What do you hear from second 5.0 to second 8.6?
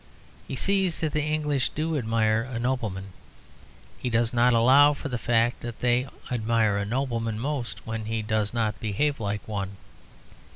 the fact that they admire a nobleman most when he does